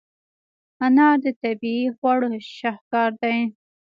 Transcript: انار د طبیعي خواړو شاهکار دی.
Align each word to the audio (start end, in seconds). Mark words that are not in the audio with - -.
انار 0.85 1.15
د 1.23 1.27
طبیعي 1.41 1.85
خواړو 1.97 2.29
شاهکار 2.57 3.11
دی. 3.21 3.37